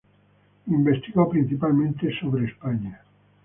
Investigó 0.65 1.29
principalmente 1.29 2.09
sobre 2.19 2.45
España. 2.47 3.03